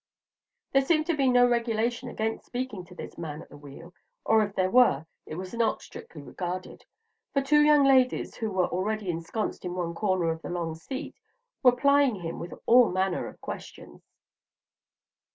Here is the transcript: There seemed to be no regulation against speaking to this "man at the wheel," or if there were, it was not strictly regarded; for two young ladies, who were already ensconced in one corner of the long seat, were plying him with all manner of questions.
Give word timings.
There 0.71 0.81
seemed 0.83 1.05
to 1.05 1.15
be 1.15 1.29
no 1.29 1.47
regulation 1.47 2.09
against 2.09 2.45
speaking 2.47 2.83
to 2.85 2.95
this 2.95 3.19
"man 3.19 3.43
at 3.43 3.49
the 3.49 3.55
wheel," 3.55 3.93
or 4.25 4.41
if 4.43 4.55
there 4.55 4.71
were, 4.71 5.05
it 5.27 5.35
was 5.35 5.53
not 5.53 5.83
strictly 5.83 6.23
regarded; 6.23 6.85
for 7.35 7.41
two 7.43 7.61
young 7.61 7.83
ladies, 7.83 8.33
who 8.37 8.49
were 8.49 8.65
already 8.65 9.11
ensconced 9.11 9.63
in 9.63 9.75
one 9.75 9.93
corner 9.93 10.31
of 10.31 10.41
the 10.41 10.49
long 10.49 10.73
seat, 10.73 11.13
were 11.61 11.75
plying 11.75 12.15
him 12.15 12.39
with 12.39 12.51
all 12.65 12.89
manner 12.91 13.27
of 13.27 13.39
questions. 13.41 14.01